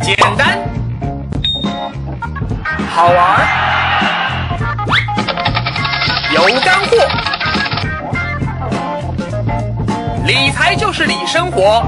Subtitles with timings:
[0.00, 0.58] 简单，
[2.88, 3.48] 好玩，
[6.32, 6.96] 有干货。
[10.24, 11.82] 理财就是理生活，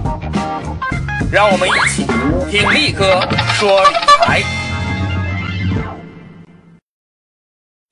[1.31, 2.05] 让我们一起
[2.51, 3.21] 听力哥
[3.55, 4.43] 说理财。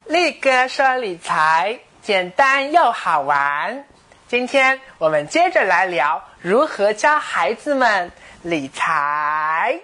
[0.07, 3.85] 力哥说理财简单又好玩。
[4.29, 8.11] 今天我们接着来聊如何教孩子们
[8.47, 9.81] 理财。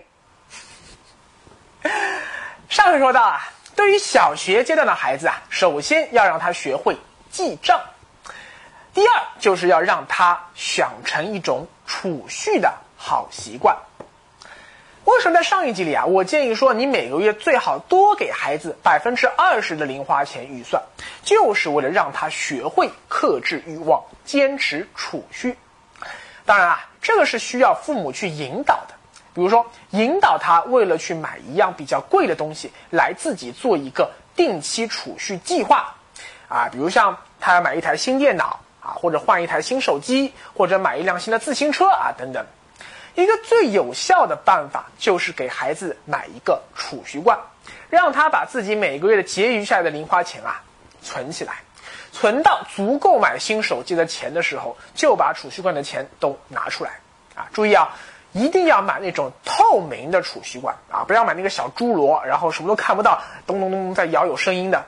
[2.69, 3.41] 上回说到啊，
[3.75, 6.97] 对于小学阶段的孩子啊，首先要让他学会
[7.29, 7.81] 记账，
[8.95, 10.41] 第二就是要让他
[10.79, 13.77] 养成一种储蓄的好习惯。
[15.07, 20.81] 为什么在上一集里啊，我建议说你每个月最好多给孩子百分之二十的零花钱预算，
[21.25, 25.59] 就是为了让他学会克制欲望，坚持储蓄。
[26.45, 28.95] 当然啊，这个是需要父母去引导的。
[29.35, 35.95] 比如说，引导他为了去买一样比较贵的东西，来自己做一个定期储蓄计划，
[36.49, 42.45] 啊，比如像他要买一台新电脑啊，或者换一台新手机，或者买一辆新的自行车啊，等等。
[43.15, 47.39] 一个最有效的办法就是给孩子买一个储蓄罐，
[47.89, 50.63] 让他把自己每个月的结余下来的零花钱啊
[51.03, 51.63] 存起来，
[52.23, 56.93] 存到足够买新手机的钱的时候，就把储蓄罐的钱都拿出来
[57.35, 57.51] 啊！
[57.53, 57.97] 注意啊，
[58.31, 64.85] 一定要买那种透明的储蓄罐啊，不要买那个小侏罗，然后什么都看不到，咚咚咚在摇有声音的。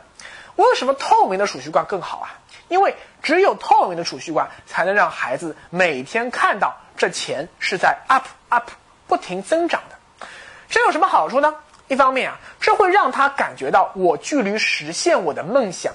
[0.55, 2.38] 为什么透明的储蓄罐更好啊？
[2.68, 6.77] 因为只有透明的储蓄罐才能让孩子每天看到。
[6.96, 8.70] 这钱是在 up up
[9.08, 10.27] 不停增长的，
[10.68, 11.52] 这有什么好处呢？
[11.88, 15.92] 一方面啊，这会让他感觉到我距离实现我的梦想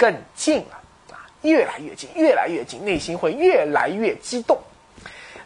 [0.00, 4.58] 更近了啊，越来越近，越来越近，内心会越来越激动。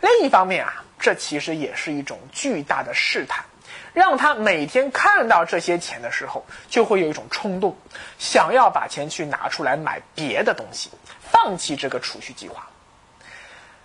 [0.00, 3.44] 另一方面啊，这其实也是一种巨大的试探，
[3.92, 7.76] 让他每天看到这些钱的时候，就会有一种冲动，
[8.16, 10.88] 想要把钱去拿出来买别的东西，
[11.20, 12.64] 放弃这个储蓄计划。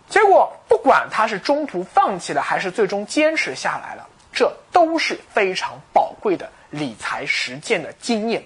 [0.07, 8.43] 结果，不管他是中途放弃了，还是最终坚持下来了，这都是非常宝贵的理财实践的经验。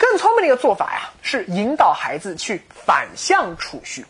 [0.00, 4.00] 更聪明的一个做法呀，是引导孩子去反向储蓄。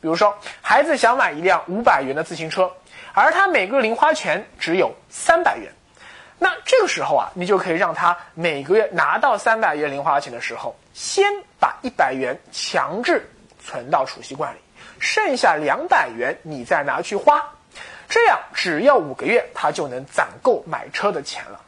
[0.00, 2.70] 比如说，孩子想买一辆五百元的自行车，
[3.12, 5.72] 而他每个月零花钱只有三百元，
[6.38, 11.24] 那这个时候啊，你就可以让他每个月拿到三百元零花钱的时候，先
[11.58, 13.28] 把一百元强制
[13.58, 14.58] 存到储蓄罐里。
[15.00, 17.42] 剩下两百元，你再拿去花，
[18.08, 21.60] 这样只要五个月，他就能攒够买车的钱了。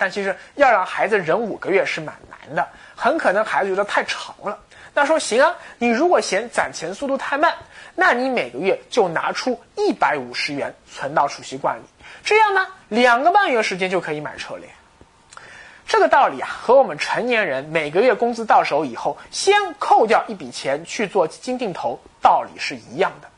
[0.00, 2.66] 但其实要让孩子忍五个月是蛮难的，
[2.96, 4.58] 很可能孩子觉得太长了。
[4.94, 7.54] 那说行啊，你如果嫌攒钱速度太慢，
[7.94, 11.82] 那你每个月就拿出一百五十元存到储蓄罐里，
[12.24, 14.62] 这样呢，两个半月时间就可以买车了。
[15.86, 23.28] 这个道理啊，和我们成年人每个月工资到手以后，先扣掉一笔钱去做基金定投，道理是一样的。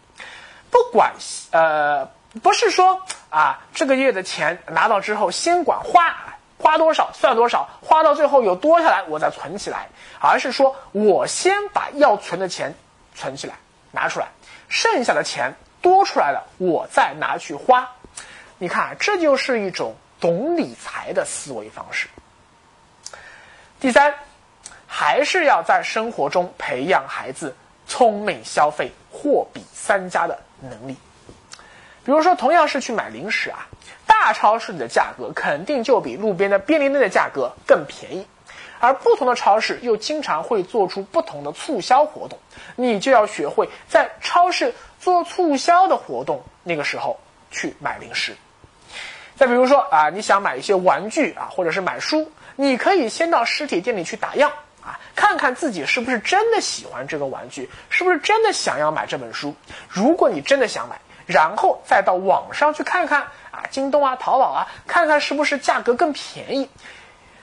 [0.71, 1.12] 不管
[1.50, 2.09] 呃，
[2.41, 6.15] 不是说啊，这个月的钱拿到之后，先管花，
[6.62, 9.89] 花多少算多少，花到最后有多下来我再存起来，
[10.21, 12.73] 而是说我先把要存的钱
[13.17, 13.56] 存起来，
[13.91, 14.28] 拿出来，
[14.69, 17.91] 剩下的钱多出来了，我再拿去花。
[18.59, 22.06] 你看，这就是一种懂理财的思维方式。
[23.81, 24.15] 第三，
[24.87, 27.56] 还是要在生活中培养孩子
[27.89, 30.97] 聪明消费、货比三家的能力。
[32.05, 33.67] 比如说，同样是去买零食啊，
[34.12, 38.27] 大超市里的价格肯定就比路边的便利店的价格更便宜，
[38.78, 42.39] 而不同的超市又经常会做出不同的促销活动，
[42.77, 47.19] 你就要学会在超市做促销的活动那个时候
[47.50, 48.37] 去买零食。
[49.34, 52.31] 再比如说啊，你想买一些玩具啊，或者是买书。
[52.55, 54.53] 你可以先到实体店里去打样
[54.84, 59.55] 啊，看看自己是不是真的喜欢这个玩具，是不是真的想要买这本书。
[59.89, 61.00] 如果你真的想买，
[61.32, 66.69] 然后再到网上去看看啊，京东啊、淘宝啊，看看是不是价格更便宜。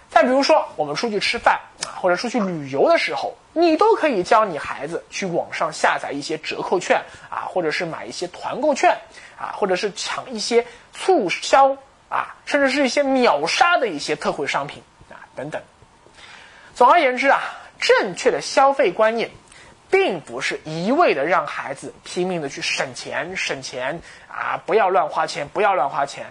[0.10, 7.00] 再比如说，我们出去吃饭啊，或者出去旅游的时候，你都可以教你孩子去网上下载一些折扣券
[7.30, 8.98] 啊，或者是买一些团购券
[9.40, 11.78] 啊，或者是抢一些促销
[12.10, 14.82] 啊，甚至是一些秒杀的一些特惠商品
[15.12, 15.22] 啊。
[15.36, 15.62] 等等，
[16.74, 17.40] 总而言之啊，
[17.80, 19.30] 正确的消费观念，
[19.90, 26.26] 并不是一味的让孩子拼命的去省钱省钱啊，不要乱花钱，不要乱花钱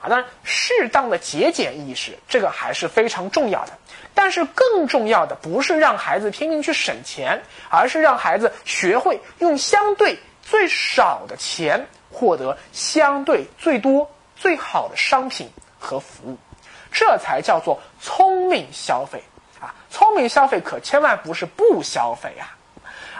[0.00, 0.08] 啊。
[0.08, 3.72] 当然，适当的节俭意识，这个还是非常重要的。
[4.14, 7.40] 但是更重要的不是让孩子拼命去省钱，
[7.70, 16.36] 而是让孩子学会用相对最少的钱获得相对最多最好的商品和服务，
[16.90, 19.22] 这才叫做聪明消费
[19.60, 19.72] 啊！
[19.88, 22.50] 聪明消费可千万不是不消费呀，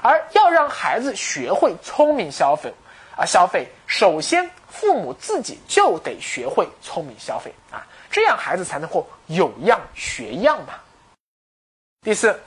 [0.03, 2.73] 而要让孩子学会聪明消费
[3.17, 10.75] 啊，消费首先父母自己就得学会聪明消费啊，这样孩子才能够有样学样嘛。
[12.03, 12.41] 第四，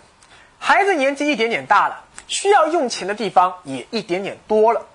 [0.60, 4.86] 孩子年纪一点点大了，需要用钱的地方也一点点多了。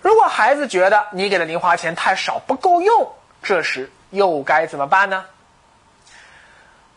[0.00, 3.12] 如果孩子觉得你给的零花钱太少不够用，
[3.42, 5.24] 这时又该怎么办呢？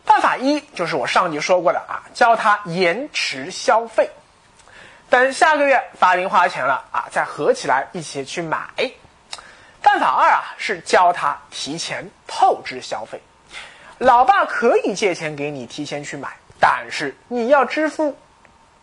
[0.04, 4.10] 办法一就是我上集说过的啊，教他延迟消费，
[5.12, 8.66] 等下个月发零花钱了啊，再合起来一起去买。
[9.82, 13.20] 办法二啊是教他提前透支消费，
[13.98, 18.16] 老爸可以借钱给你提前去买，但是你要支付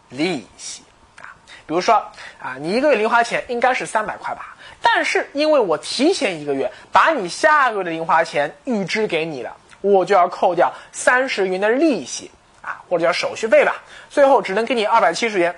[0.09, 0.83] 利息
[1.19, 1.33] 啊。
[1.65, 1.95] 比如说
[2.39, 12.29] 啊，你一个月零花钱应该是三百块吧，但是因为我提前一个月把你下个月的零花钱预支给你了，我就要扣掉三十元的利息
[12.61, 13.77] 啊，或者叫手续费吧，
[14.11, 15.55] 最后只能给你二百七十元。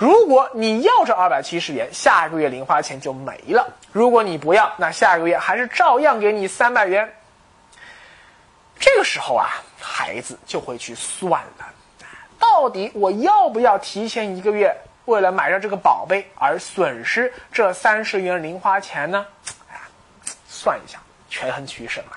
[0.00, 3.62] 如果你要这二百七十元，下个月零花钱就没了；
[3.92, 7.06] 如果你不要，那下个月还是照样给你三百元。
[8.78, 11.68] 这个时候啊，孩子就会去算了，
[12.38, 14.74] 到底我要不要提前一个月？
[15.04, 19.26] 为了买上这个宝贝而损失这三十元零花钱呢？
[19.68, 19.82] 哎呀，
[20.48, 20.98] 算一下，
[21.28, 22.16] 权衡取舍嘛。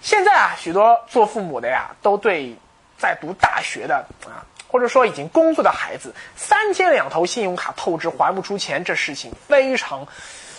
[0.00, 2.56] 现在啊，许多做父母的呀，都对
[2.96, 10.06] 在读大学的啊，或者说已经工作的孩子，三天两头信用卡透支还不出钱这事情非常，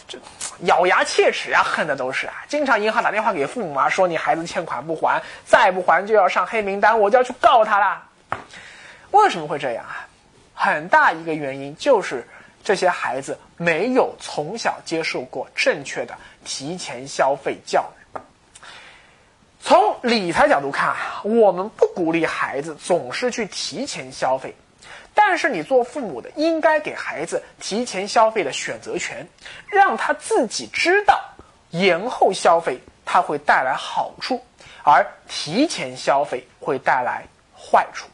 [0.05, 0.17] 这
[0.63, 2.33] 咬牙切齿呀，恨的都是啊。
[2.49, 8.05] 经常银行打电话给父母啊，说你孩子欠款不还，再不还就要上黑名单，我就要去告他啦。
[9.11, 10.05] 为什么会这样啊？
[10.53, 12.27] 很大一个原因就是
[12.63, 18.00] 这些孩子没有从小接受过正确的提前消费教育。
[19.63, 24.55] 从理财角度看，我们不鼓励孩子总是去提前消费，
[25.13, 29.27] 但是你做父母的应该给孩子提前消费的选择权，
[29.67, 31.21] 让他自己知道
[31.69, 34.43] 延后消费它会带来好处，
[34.83, 37.23] 而提前消费会带来
[37.55, 38.07] 坏处。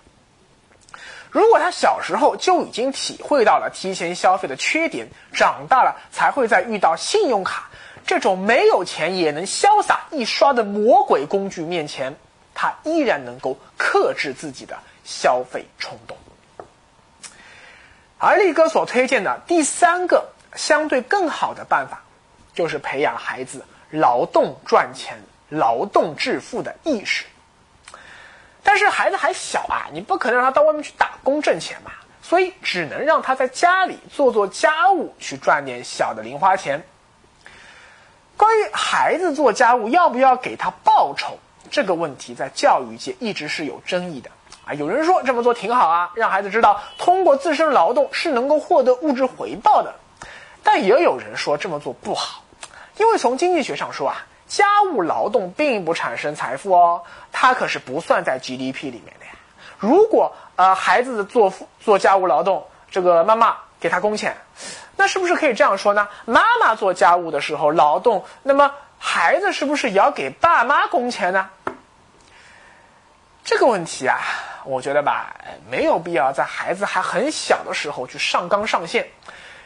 [1.30, 7.70] 如果他小时候就已经体会到了提前消费的缺点，长大了才会在遇到信用卡
[8.08, 12.16] 这种没有钱也能潇洒一刷的魔鬼工具面前，
[12.56, 16.18] 他依然能够克制自己的消费冲动。
[18.18, 22.02] 而力哥所推荐的第三个相对更好的办法，
[22.54, 25.18] 就是培养孩子劳动赚钱、
[25.50, 27.26] 劳动致富的意识。
[28.64, 36.82] 但是孩子还小啊，你不可能让他到外面去打工挣钱嘛，所以只能让他在家里做做家务，去赚点小的零花钱。
[38.38, 41.40] 关于孩子做家务要不要给他报酬
[41.70, 44.30] 这个问题，在教育界一直是有争议的
[44.66, 44.74] 啊。
[44.76, 49.96] 有人说这么做挺好啊，让孩子知道通过自身劳动是能够获得物质回报的，
[50.64, 52.44] 但也有人说这么做不好，
[52.98, 54.26] 因为从经济学上说啊。
[54.48, 57.04] 家务劳动并不产生财富哦，
[57.34, 59.34] 它可是不算在 GDP 里面的呀。
[59.78, 61.52] 如果呃孩子做
[61.82, 64.38] 做家务劳动，这个妈妈给他工钱，
[64.98, 66.10] 那是不是可以这样说呢？
[66.26, 71.50] 妈妈做家务的时候劳动，那么孩子是不是也要给爸妈工钱呢？
[73.46, 74.20] 这个问题啊，
[74.66, 75.36] 我觉得吧，
[75.70, 79.08] 没有必要在孩子还很小的时候去上纲上线，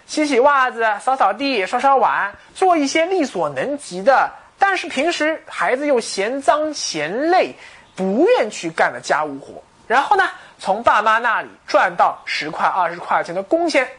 [0.06, 4.30] 洗洗袜子、扫扫地、刷刷碗，做一些力所能及的。
[4.60, 7.56] 但是平时孩子又嫌脏嫌累，
[7.96, 10.30] 不愿去干的家务活，然后呢，
[10.60, 13.90] 从爸妈那里赚到十块二十块钱的工钱，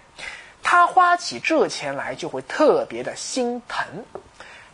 [0.62, 3.84] 他花起这钱来就会特别的心疼。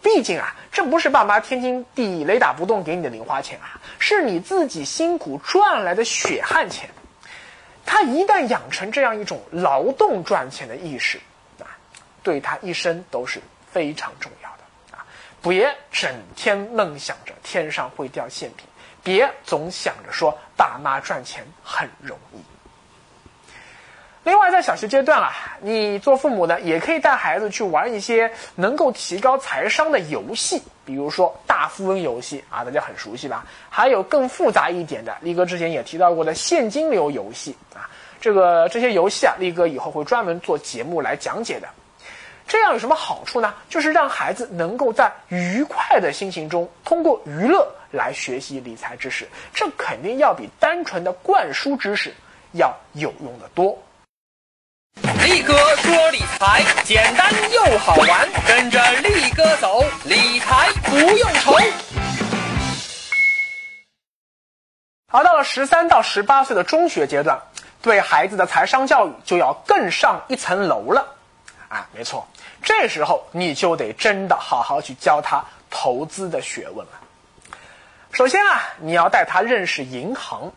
[0.01, 6.89] 毕竟啊，这不是爸妈天经地义雷打不动给你的零花钱啊，是你自己辛苦赚来的血汗钱。
[7.85, 11.19] 他一旦养成这样一种劳动赚钱的意识，
[11.59, 11.67] 啊，
[12.23, 13.43] 对他一生都是
[13.73, 15.05] 非常重要的啊。
[15.43, 18.65] 别整天梦想着天上会掉馅饼，
[19.03, 22.39] 别总想着说爸妈赚钱很容易。
[24.29, 25.33] 另外，在小学阶段啊，
[25.63, 33.47] 你做父母的也可以带孩子去玩一些能够提高财商的游戏，比如说大富翁游戏啊，大家很熟悉吧？
[33.71, 37.89] 还有更复杂一点的，力哥之前也提到过的现金流游戏啊，
[38.21, 41.67] 这个这些游戏啊，力哥以后会专门做节目来讲解的。
[42.47, 43.55] 这样有什么好处呢？
[43.71, 52.13] 就是让孩子能够在愉快的心情中，通过娱乐来学习理财知识，这肯定要比单纯的灌输知识
[52.53, 53.75] 要有用的多。
[55.25, 61.57] 力哥说理财简单又好玩，跟着力哥走，理财不用愁。
[65.11, 67.41] 而到了十三到十八岁的中学阶段，
[67.83, 71.15] 对孩子的财商教育就要更上一层楼了。
[71.69, 72.27] 啊，没错，
[72.63, 76.93] 这时候你就得真的好好去教他投资的学问了。
[78.13, 80.53] 首先啊，你要带他认识银行。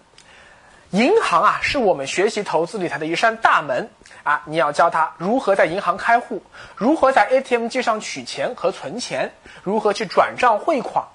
[0.91, 3.89] 银行啊，是我们学习投资理财的一扇大门
[4.23, 4.41] 啊！
[4.45, 6.43] 你要教他如何在银行开户，
[6.75, 9.31] 如何在 ATM 机上取钱和存钱，
[9.63, 11.05] 如何去转账汇款，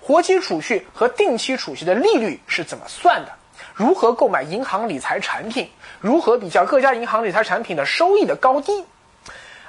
[0.00, 3.30] 活期储蓄和定期储蓄的利率是怎么算的，
[3.72, 8.84] 如何购买银行理财产品，如何比较各家银行理财产品的收益的高低，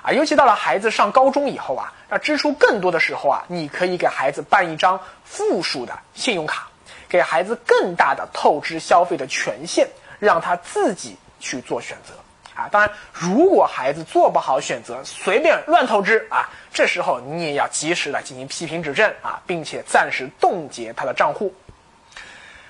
[0.01, 6.67] 啊，尤其到了孩子上高中以后啊，那支出更多的时候啊，你可以给孩子办一张负数的信用卡。
[7.15, 9.87] 给孩子更大的透支消费的权限，
[10.19, 12.13] 让他自己去做选择
[12.61, 12.67] 啊！
[12.69, 21.53] 当然，如果孩子做不好选择，随便乱透支啊，这时候你也要及时的进行批评指正啊，并且暂时冻结他的账户。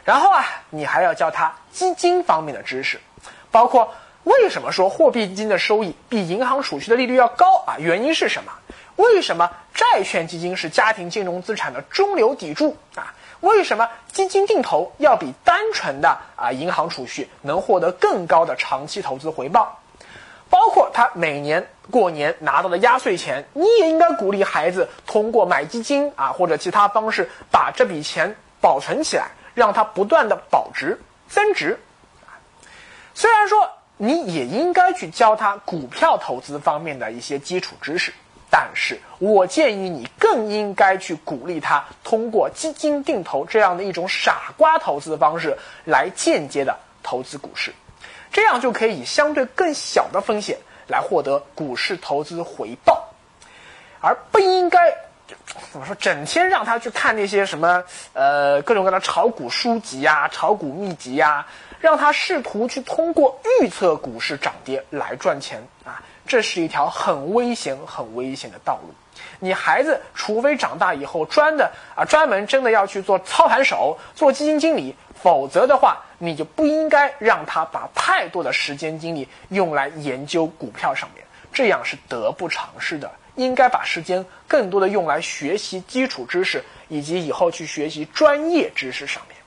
[0.03, 3.01] 然后啊，你还要教他基金方面的知识，
[3.49, 3.91] 包括
[4.25, 7.77] 为什么说货币基金的收益比银行储蓄的利率要高啊？
[7.79, 8.51] 原因是什么？
[8.97, 13.11] 为什么债券基金是家庭金融资产的中流砥柱啊？
[13.45, 19.79] 为什么基金定投要比单纯的啊银行储蓄能获得更高的长期投资回报？
[20.49, 31.79] 包括他每年过年拿到的压岁钱，你也应该鼓励孩子通过买基金啊或者其他方式把这笔钱保存起来，让它不断的保值增值。
[33.13, 38.11] 虽然说你也应该去教他股票投资方面的一些基础知识。
[38.49, 47.73] 但是我建议你更应该去鼓励他通过基金定投这样的一种傻瓜投资的方式来间接的投资股市，
[48.31, 53.13] 这样就可以以相对更小的风险来获得股市投资回报，
[53.99, 54.91] 而不应该
[55.71, 57.83] 怎么说整天让他去看那些什么
[58.13, 61.47] 呃各种各样的炒股书籍呀、炒股秘籍呀，
[61.79, 66.01] 让他试图去通过预测股市涨跌来赚钱啊。
[66.27, 68.93] 这是一条很危险、很危险的道路。
[69.39, 83.11] 你孩子除非长大以后专的啊，专门真的要去做操盘手、做基金经理，否则的话，你就不应该让他把太多的时间精力用来研究股票上面，这样是得不偿失的。
[83.35, 89.37] 应该把时间更多的用来学习基础知识，以及以后去学习专业知识上面。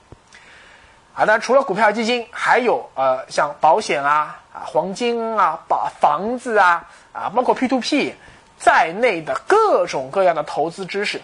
[1.15, 8.15] 啊，那除了股票基金，还有呃，像保险啊、啊黄金啊、把房子啊、啊包括 P to P
[8.59, 11.21] 在内的各种各样的投资知识，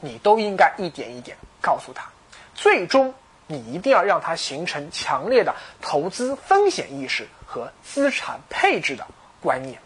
[0.00, 2.06] 你都应该一点一点告诉他。
[2.54, 3.14] 最终，
[3.46, 9.06] 你一定要让他形成强烈的投资风险意识和资产配置的
[9.40, 9.78] 观念。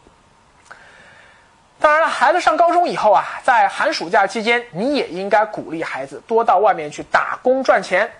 [1.78, 8.10] 当然了，孩子上高中以后啊，在寒暑假期间，你也应该鼓励孩子多到外面去打工赚钱。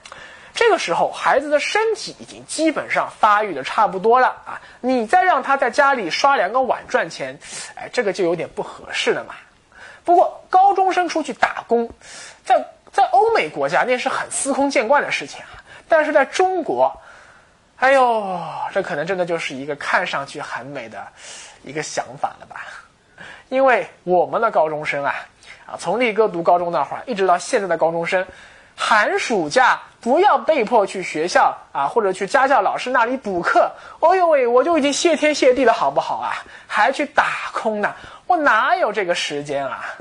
[0.55, 4.61] 这个时候，孩子的身体已经基本上发育的差不多了啊！
[4.81, 7.39] 你再让他在家里刷两个碗赚钱，
[7.75, 9.35] 哎，这个就有点不合适了嘛。
[10.05, 11.89] 不过，高中生出去打工，
[12.45, 15.63] 在在欧美国家那是很司空见惯的事情啊。
[15.89, 17.01] 但是在中国，
[17.77, 18.41] 哎呦，
[18.73, 21.07] 这可能真的就是一个看上去很美的
[21.63, 22.67] 一个想法了吧？
[23.49, 25.15] 因为我们的高中生啊，
[25.67, 28.27] 啊，从力哥读高中那会儿，一直到现在的高中生。
[28.75, 33.71] 寒暑假不要被迫去学校啊，或者去家教老师那里补课。
[34.01, 36.45] 哦呦喂，我就已经谢天谢地了，好不好啊？
[36.67, 37.95] 还去打工呢？
[38.27, 39.95] 我哪有这个时间啊？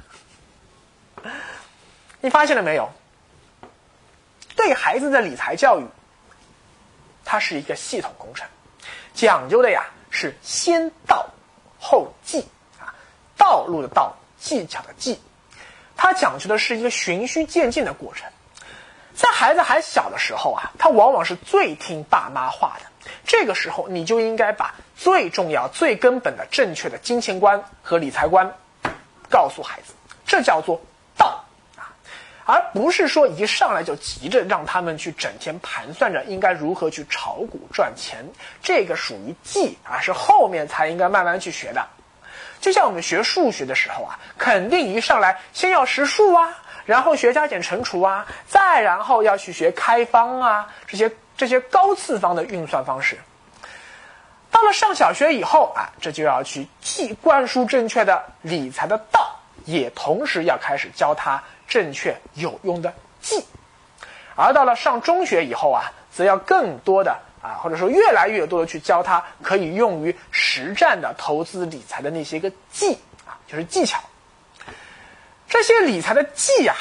[2.20, 2.90] 你发现了没有？
[4.56, 5.86] 对孩子的理财教育，
[7.24, 8.48] 它是一个系统工程，
[9.14, 11.30] 讲究的呀是先道
[11.80, 12.44] 后技
[12.80, 12.90] 啊，
[13.38, 15.22] 道路的道，技巧的技，
[15.96, 18.28] 它讲究的是一个循序渐进的过程。
[19.22, 23.12] 在孩子还小的时候啊，他往往是最听爸妈话的。
[23.24, 28.52] 这个时候，你就应该把最重要、最根本的正确的金钱观和理财观
[29.30, 29.94] 告诉孩子，
[30.26, 30.82] 这叫做
[31.16, 31.46] 道
[31.78, 31.94] 啊，
[32.46, 38.26] 而不是说一上来就急着让他们去整天盘算着应该如何去炒股赚钱。
[38.64, 41.86] 这个属于技啊，是后面才应该慢慢去学的。
[42.60, 46.58] 就像我们学数学的时候啊，肯定一上来先要识数啊。
[46.86, 53.18] 然后学加减乘除啊，再然后要去学开方啊，这些这些高次方的运算方式。
[54.50, 63.46] 到了上小学以后啊，这就要去既灌输正确的理财的道，也同时要开始教他正确有用的技。
[64.36, 72.94] 而到了上中学以后啊，则要更多的啊，或者说越来越多的去教他可以用于实战的投资理财的那些个技
[73.26, 74.02] 啊，就是技巧。
[75.52, 76.74] 这些理财的技啊，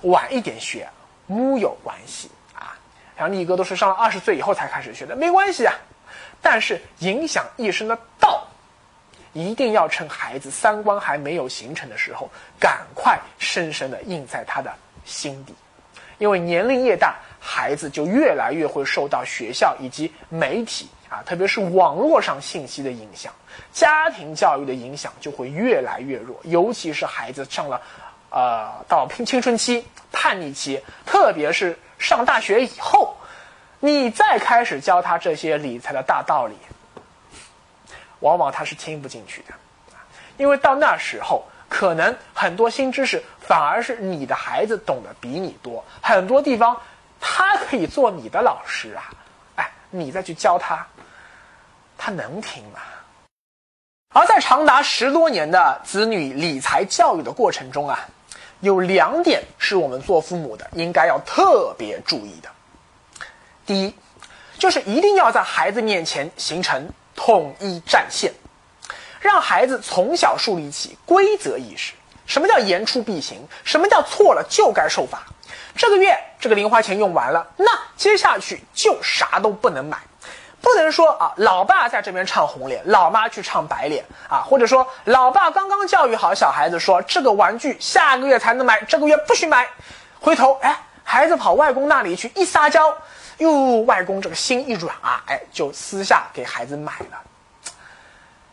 [0.00, 0.88] 晚一点学，
[1.26, 2.74] 木有关系啊。
[3.18, 5.74] 像力哥都是上了二十岁以后才开始学的，没关系啊。
[6.40, 8.42] 但是影响一生的道，
[9.34, 12.26] 一定要趁孩子三观还没有形成的时候，
[12.58, 14.72] 赶快深深的印在他的
[15.04, 15.54] 心底。
[16.16, 23.30] 因为年龄越大，孩子就越来越会受到学校以及媒体啊，特别是网络上信息的影响，
[23.70, 26.40] 家庭教育的影响就会越来越弱。
[26.44, 27.78] 尤其是孩子上了，
[28.34, 33.16] 呃，到青青春期、叛逆期，特别是上大学以后。
[33.78, 36.56] 你再开始教他这些理财的大道理，
[38.18, 39.54] 往往他是听不进去的，
[40.36, 46.76] 因为到那时候，可能很多新知识反而是你的孩子懂得比你多，很多地方
[47.20, 49.12] 他可以做你的老师啊，
[49.56, 50.84] 哎，你再去教他，
[51.96, 52.80] 他能听吗？
[54.14, 57.98] 而在长达十多年的子女理财教育的过程中啊，
[58.64, 62.48] 有两点是我们做父母的应该要特别注意的。
[63.66, 63.94] 第一，
[64.58, 68.32] 就是一定要在孩子面前形成统一战线，
[69.20, 71.92] 让孩子从小树立起规则意识。
[72.26, 73.46] 什么叫言出必行？
[73.64, 75.22] 什么叫错了就该受罚？
[75.76, 77.66] 这个月这个零花钱用完了，那
[77.96, 79.98] 接下去就啥都不能买，
[80.64, 89.68] 不能说啊，老爸在这边唱红脸，老妈去唱白脸啊，或者说老爸刚刚教育好小孩子说这个玩具下个月才能买，这个月不许买，
[90.18, 92.92] 回头哎，孩子跑外公那里去一撒娇。
[93.38, 97.20] 哟，外公这个心一软啊，哎，就私下给孩子买了。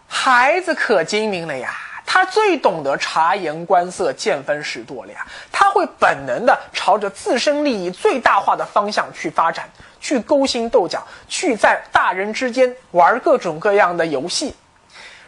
[0.07, 1.73] 孩子可精明了呀，
[2.05, 5.25] 他最懂得察言观色、见分识度了呀。
[5.49, 9.69] 他会本能的朝着自身利益最大化的方向去发展，
[10.01, 14.53] 去勾心斗角，去在大人之间玩各种各样的游戏。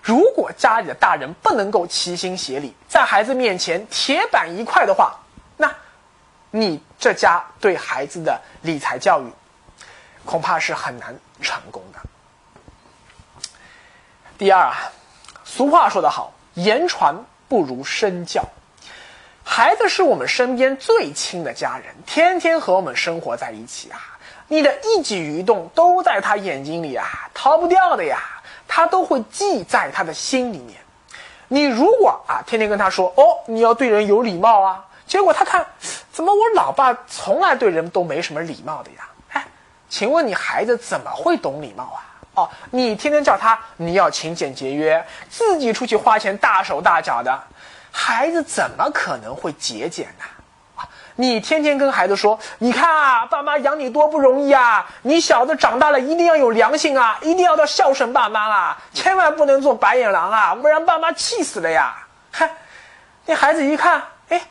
[0.02, 5.18] 如果家里的大人不能够齐心协力，在孩子面前铁板一块的话，
[5.56, 5.74] 那，
[6.52, 9.32] 你这家对孩子的理财教育。
[10.26, 12.00] 恐怕是很难成功的。
[14.38, 14.90] 第二啊，
[15.44, 17.14] 俗话说得好，言传
[17.50, 18.42] 不如身教。
[19.44, 24.13] 孩子是我们身边最亲的家人，天天和我们生活在一起啊，
[24.48, 28.20] 你的一举一动都在他眼睛里啊，逃不掉的呀，
[28.68, 30.80] 他都会记在他的心里面。
[31.48, 35.66] 你如果啊，天天跟他说哦，你要对人有礼貌啊，结果他看，
[36.12, 39.10] 怎么我老爸从来对人都没什么礼貌的呀？
[39.30, 39.46] 哎
[39.90, 42.02] 请问你孩子怎么会懂礼貌啊？
[42.36, 47.40] 哦，你天天叫他你要勤俭节约，自己出去花钱大手大脚的，
[47.92, 50.26] 孩子怎么可能会节俭呢？
[51.16, 61.96] 你天天跟孩子说，你看啊，爸妈养你多不容易啊，你小子长大了一定要有良心啊，一定要到孝顺爸妈啊，千万不能做白眼狼啊，不然爸妈气死了呀！
[62.32, 62.50] 嗨，
[63.26, 64.42] 那孩子一看，哎，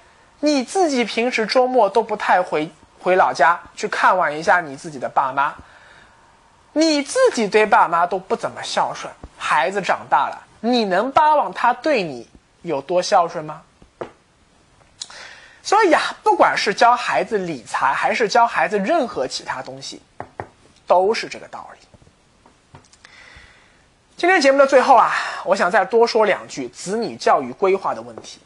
[0.41, 2.71] 你自己平时周末都不太回。
[3.05, 5.53] 回老家去看望一下你自己的爸妈，
[6.73, 12.29] 你自己对爸妈都不怎么孝顺，孩子长大了，你能巴望他对你
[12.63, 13.63] 有多孝顺吗？
[15.63, 20.03] 所以呀，不管是教孩子理财，还是教孩子任何其他东西，
[20.87, 22.79] 都是这个道理。
[24.17, 25.13] 今天节目的最后啊，
[25.45, 28.41] 我想再多说两句子女教育规划的问题。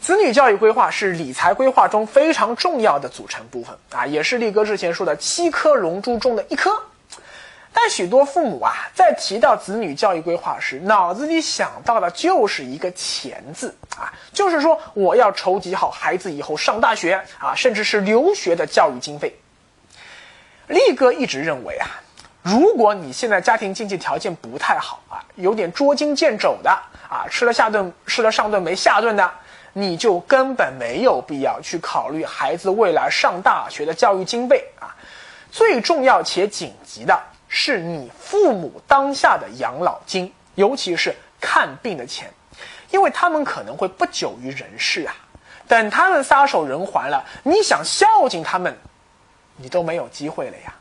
[0.00, 6.70] 子女教育规划是理财规划中非常重要的组成部分啊，也是力哥之前说的七颗龙珠中的一颗。
[7.72, 19.34] 但许多父母啊，在提到子女教育规划时，脑子里想到的就是一个钱字啊，就是说我要筹集好孩子以后上大学啊，甚至是留学的教育经费。
[20.66, 21.86] 力哥一直认为啊，
[22.42, 26.70] 如果你现在家庭经济条件不太好啊，有点捉襟见肘的
[27.08, 29.30] 啊，吃了下顿吃了上顿没下顿的。
[29.74, 34.90] 你就根本没有必要去考虑孩子未来上大学的教育经费啊！
[35.52, 37.16] 最重要且紧急的
[37.48, 42.30] 是你父母当下的养老金，尤其是看病的钱，
[42.90, 45.14] 因为他们可能会不久于人世啊。
[45.66, 48.78] 等他们撒手人寰了，你想孝敬他们，
[49.56, 50.74] 你都没有机会了呀。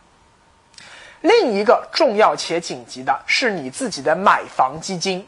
[1.22, 5.28] 另一个重要且紧急的是你自己的买房基金。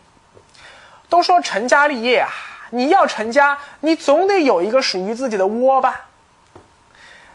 [1.09, 2.29] 都说成家立业啊。
[2.71, 6.05] 你要成家，你总得有一个属于自己的窝吧。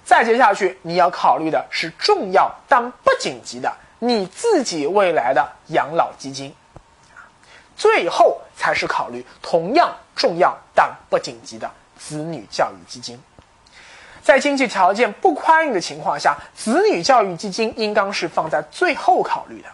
[0.05, 6.55] 再接下去，你要考虑的是重要但不紧急的你自己未来的养老基金，
[7.77, 13.19] 最后才是考虑同样重要但不紧急的子女教育基金。
[14.23, 19.69] 在经济条件不宽裕的情况下，子女教育基金应当是放在最后考虑的。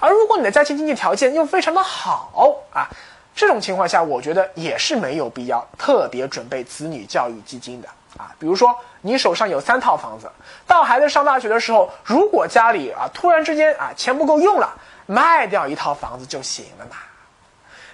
[0.00, 2.88] 而如果你的家庭经济条件又非常的好啊。
[3.36, 8.34] 这种情况下，我觉得也是没有必要特别准备子女教育基金的啊。
[8.38, 10.30] 比如说，你手上有三套房子，
[10.66, 14.74] 到孩子上大学的时候，如果家里啊突然之间啊钱不够用了，
[15.06, 16.96] 卖掉一套房子就行了嘛。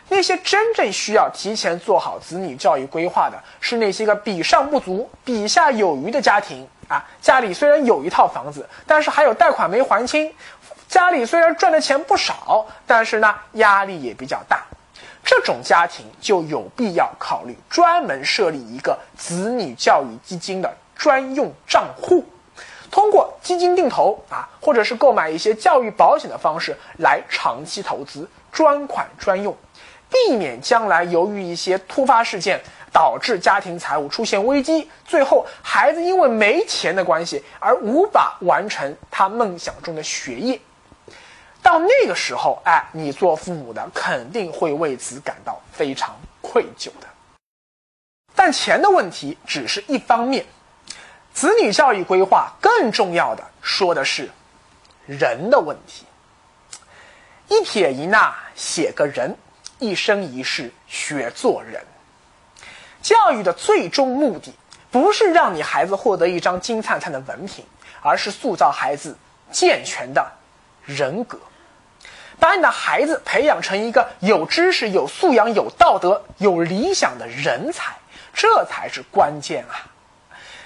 [0.09, 7.05] 那些真正需要提前做好子女教育规划的，是那些个比上不足、比下有余的家庭啊。
[7.21, 10.33] 家里虽然有一套房子，但是还有贷款没还清。
[10.89, 14.61] 家里虽然赚的钱不少，但是呢压力也比较大。
[15.31, 22.25] 这种家庭就有必要考虑专门设立一个子女教育基金的专用账户，
[22.91, 29.57] 通过基金定投啊，或者是购买一些教育保险的方式来长期投资，专款专用。
[30.11, 32.61] 避免将来由于一些突发事件
[32.93, 40.61] 导致家庭财务出现危机，最后孩子因为没钱的关系而无法完成他梦想中的学业。
[41.63, 47.07] 到那个时候，哎，你做父母的肯定会为此感到非常愧疚的。
[48.35, 50.45] 但钱的问题只是一方面，
[51.33, 54.31] 子女教育规划更重要的说的是
[55.07, 56.05] 人的问题。
[57.49, 59.37] 一撇一捺写个人。
[59.83, 61.83] 一生一世学做人，
[63.01, 64.53] 教育的最终目的
[64.91, 67.65] 不是让你孩子获得一张金灿灿的文凭，
[68.03, 69.17] 而是塑造孩子
[69.51, 70.31] 健全的
[70.85, 71.41] 人格，
[72.41, 77.95] 把你的孩子培养成一个有知识、有素养、有道德、有理想的人才，
[78.33, 79.87] 这才是关键啊！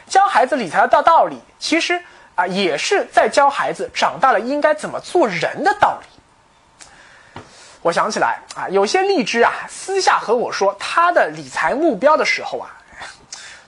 [0.06, 2.00] 教孩子理财的大道理，其实
[2.36, 7.42] 啊，也是在教孩子长大了应该怎么做人的道理。
[7.82, 12.70] 我想起来啊，有些荔枝啊，私下和我说他的理财目标的时候啊，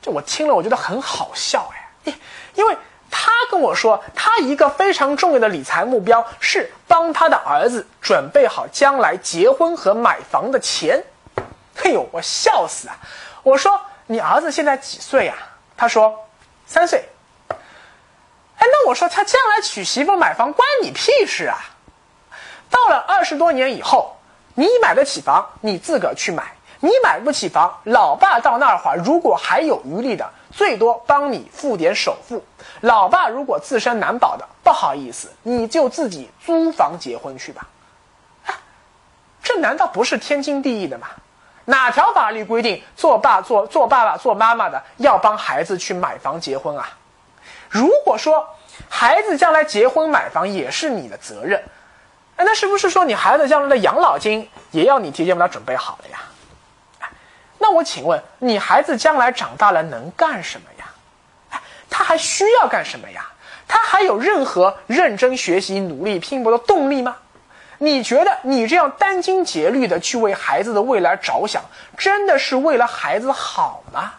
[0.01, 1.71] 就我听了我觉得很好笑
[2.05, 2.14] 哎，
[2.55, 2.77] 因为
[3.18, 11.02] 他跟我说他一个非常重要的理财目标是帮他的儿子准备好将来结婚和买房的钱。
[11.83, 12.96] 哎呦，我笑死啊！
[13.42, 15.35] 我说你儿子现在几岁呀？
[15.79, 16.14] 他说
[16.66, 17.09] 三岁。
[17.48, 17.57] 哎，
[18.61, 21.57] 那我说他将来娶媳妇买房关你屁事啊！
[22.68, 24.14] 到了二十多年以后，
[24.55, 26.42] 你买得起房，你自个儿去买；
[26.81, 32.42] 你买不起房，老爸到那儿话，如果还有余力的，最多帮你付点首付。
[32.81, 37.69] 老爸如果自身难保的，不好意思，你就自己租房结婚去吧。
[39.42, 41.09] 这难道不是天经地义的吗？
[41.66, 46.88] 哪条法律规定做爸做做爸爸做妈妈的要帮孩子去买房结婚啊？
[47.69, 48.49] 如果说
[48.88, 51.62] 孩子将来结婚买房也是你的责任。
[52.38, 56.19] 那是不是说你孩子将来的养老金也要你提前把它准备好了呀？
[57.59, 61.61] 那我请问你孩子将来长大了能干什么呀？
[61.88, 63.27] 他还需要干什么呀？
[63.69, 67.16] 他还有任何认真学习、努力拼搏的动力吗？
[67.79, 71.62] 你觉得你这样殚精竭虑的去为孩子的未来着想，
[71.99, 74.12] 真的是为了孩子好吗？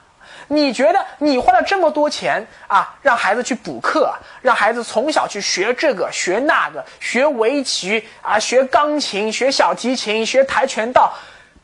[0.50, 11.14] 你觉得你花了这么多钱啊，让孩子去补课，让孩子从小去学这个学那个，学围棋啊，学钢琴，学小提琴，学跆拳道，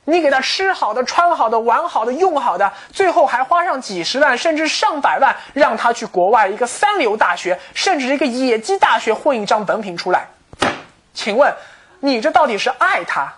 [0.06, 10.28] 你给他吃好的、穿好的、玩好的、用好的，最后还花上几十万甚至上百万，让他去国外一个三流大学，甚至一个野鸡大学混一张文凭出来，
[11.13, 11.54] 请问
[12.00, 13.34] 你这到底是爱他，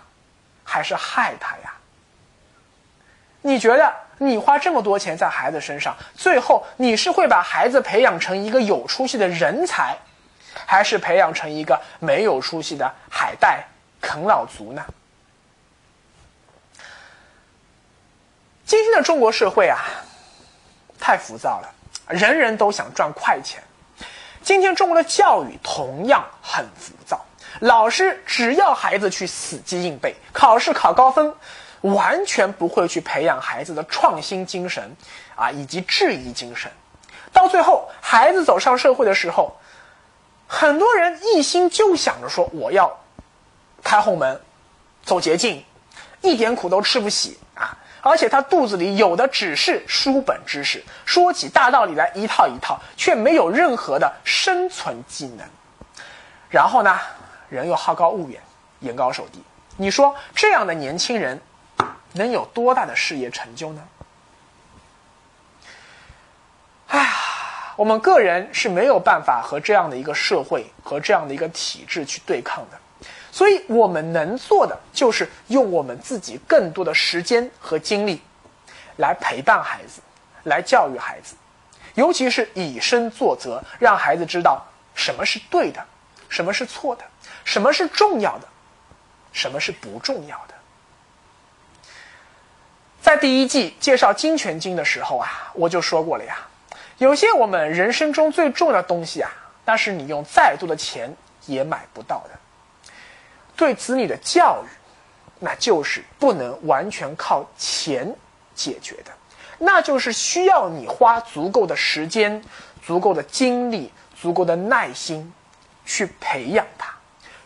[0.64, 1.72] 还是害他呀？
[3.42, 3.92] 你觉得？
[4.18, 9.94] 你花这么多钱在孩子身上，最后你是会把孩子培养成一个有出息的人才，
[10.64, 13.62] 还是培养成一个没有出息的海带
[14.00, 14.82] 啃老族呢？
[18.66, 19.78] 今天的中国社会啊，
[20.98, 21.72] 太浮躁了，
[22.08, 23.62] 人人都想赚快钱。
[24.42, 27.24] 今天中国的教育同样很浮躁，
[27.60, 31.32] 老师只要孩子去死记硬背，考试考高分。
[31.82, 34.96] 完全不会去培养孩子的创新精神，
[35.36, 36.72] 啊，以及质疑精神。
[37.32, 39.54] 到最后，孩子走上社会的时候，
[40.48, 42.98] 很多人一心就想着说我要
[43.84, 44.40] 开后门，
[45.04, 45.64] 走捷径，
[46.22, 47.38] 一点苦都吃不起！
[48.06, 55.44] 而且他肚子里有的只是书本知识，说起大道理来一套一套，却没有任何的生存技能。
[56.48, 57.00] 然后呢，
[57.48, 58.40] 人又好高骛远，
[58.80, 59.42] 眼高手低。
[59.76, 61.40] 你说这样的年轻人？
[62.12, 63.82] 能有多大的事业成就呢？
[66.86, 67.10] 哎呀，
[67.76, 72.78] 我们个人是没有办法和这样的一个社会和这样的一个体制去对抗的，
[73.36, 78.22] 所以我们能做的就是用我们自己更多的时间和精力，
[78.96, 80.00] 来陪伴孩子，
[80.44, 81.34] 来教育孩子，
[81.96, 85.84] 尤其是以身作则，让孩子知道什么是对的，
[86.30, 87.04] 什么是错的，
[87.44, 88.48] 什么是重要的，
[89.32, 90.54] 什么是不重要的。
[93.02, 96.38] 在第一季介绍金钱经的时候啊，我就说过了呀，
[96.96, 99.30] 有些我们人生中最重要的东西啊，
[99.66, 102.30] 那是你用再多的钱也买不到的。
[103.56, 104.68] 对子女的教育，
[105.40, 108.14] 那就是不能完全靠钱
[108.54, 109.10] 解决的，
[109.58, 112.42] 那就是需要你花足够的时间、
[112.82, 115.32] 足够的精力、足够的耐心，
[115.84, 116.94] 去培养他，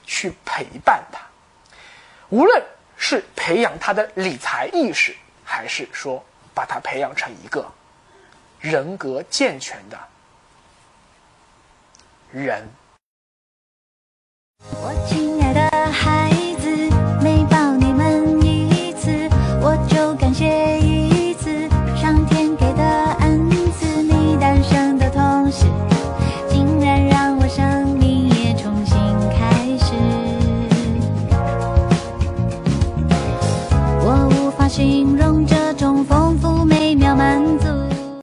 [0.04, 1.20] 去陪伴他，
[2.28, 2.62] 无论
[2.96, 5.16] 是培养他的理财意识。
[5.52, 7.68] 还是说，把他培养成一个
[8.60, 9.98] 人格健全的
[12.30, 12.68] 人。
[14.60, 15.69] 我亲爱的